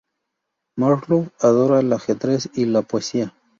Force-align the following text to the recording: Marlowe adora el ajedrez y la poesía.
Marlowe 0.79 1.29
adora 1.43 1.79
el 1.79 1.93
ajedrez 1.93 2.49
y 2.55 2.65
la 2.65 2.81
poesía. 2.81 3.35